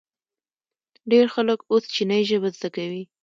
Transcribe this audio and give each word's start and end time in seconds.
ډیر 1.11 1.25
خلک 1.35 1.59
اوس 1.71 1.83
چینایي 1.93 2.23
ژبه 2.29 2.49
زده 2.57 2.69
کوي. 2.75 3.03